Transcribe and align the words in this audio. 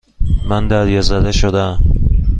من 0.49 0.67
دریازده 0.67 1.31
شدهام. 1.31 1.79